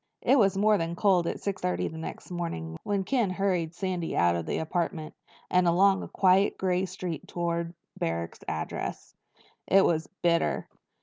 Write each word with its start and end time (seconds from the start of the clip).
It 0.23 0.39
was 0.39 0.57
more 0.57 0.79
than 0.79 0.95
cold 0.95 1.27
at 1.27 1.39
six 1.41 1.61
thirty 1.61 1.87
the 1.87 1.99
next 1.99 2.31
morning 2.31 2.75
when 2.81 3.03
Ken 3.03 3.29
hurried 3.29 3.75
Sandy 3.75 4.17
out 4.17 4.35
of 4.35 4.47
the 4.47 4.57
apartment 4.57 5.13
and 5.51 5.67
along 5.67 6.07
quiet 6.07 6.57
gray 6.57 6.87
streets 6.87 7.25
toward 7.31 7.75
Barrack's 7.99 8.39
address. 8.47 9.13
It 9.67 9.85
was 9.85 10.07
bitter. 10.23 10.67